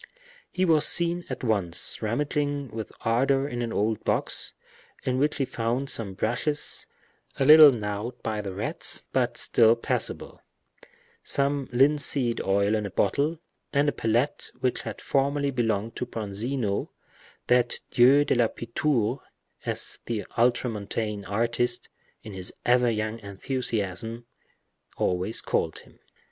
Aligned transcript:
He 0.49 0.65
was 0.65 0.87
seen 0.87 1.25
at 1.29 1.43
once 1.43 2.01
rummaging 2.01 2.69
with 2.69 2.91
ardor 3.01 3.47
in 3.47 3.61
an 3.61 3.71
old 3.71 4.03
box, 4.03 4.53
in 5.03 5.19
which 5.19 5.37
he 5.37 5.45
found 5.45 5.91
some 5.91 6.15
brushes, 6.15 6.87
a 7.39 7.45
little 7.45 7.69
gnawed 7.71 8.19
by 8.23 8.41
the 8.41 8.51
rats, 8.51 9.03
but 9.13 9.37
still 9.37 9.75
passable; 9.75 10.41
some 11.21 11.69
linseed 11.71 12.41
oil 12.41 12.73
in 12.73 12.87
a 12.87 12.89
bottle, 12.89 13.37
and 13.71 13.89
a 13.89 13.91
palette 13.91 14.49
which 14.59 14.81
had 14.81 14.99
formerly 15.01 15.51
belonged 15.51 15.95
to 15.97 16.07
Bronzino, 16.07 16.89
that 17.45 17.79
dieu 17.91 18.25
de 18.25 18.33
la 18.33 18.47
pittoure, 18.47 19.19
as 19.67 19.99
the 20.07 20.25
ultramontane 20.35 21.25
artist, 21.25 21.89
in 22.23 22.33
his 22.33 22.51
ever 22.65 22.89
young 22.89 23.19
enthusiasm, 23.19 24.25
always 24.97 25.41
called 25.41 25.77
him. 25.77 25.99